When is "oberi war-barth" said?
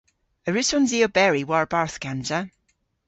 1.07-1.97